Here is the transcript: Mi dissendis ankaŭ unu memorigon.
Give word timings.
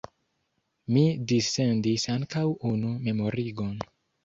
Mi 0.95 1.03
dissendis 1.33 2.07
ankaŭ 2.15 2.45
unu 2.73 2.97
memorigon. 3.11 3.73